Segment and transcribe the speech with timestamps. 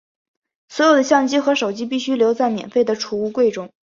[0.67, 3.69] 所有的相机和手机必须留在免费的储物柜中。